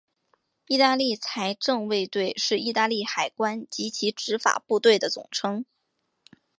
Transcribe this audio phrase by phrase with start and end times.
[0.65, 5.63] 意大利财政卫队是意大利海关及其执法部队的总称。